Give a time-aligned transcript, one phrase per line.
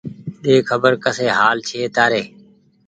[0.43, 2.23] ۮي خبر ڪسي حآل ڇي تآري